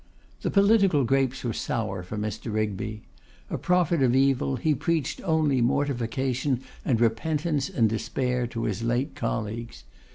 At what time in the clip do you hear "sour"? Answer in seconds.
1.53-2.01